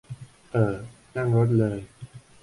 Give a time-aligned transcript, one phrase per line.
[0.51, 0.75] เอ่อ
[1.15, 1.77] นั่งรถเลย